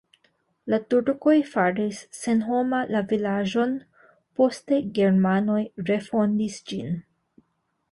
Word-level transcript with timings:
La 0.73 0.77
turkoj 0.93 1.35
faris 1.49 1.99
senhoma 2.21 2.79
la 2.95 3.03
vilaĝon, 3.13 3.77
poste 4.41 4.81
germanoj 4.97 5.61
refondis 5.93 6.61
ĝin. 6.73 6.93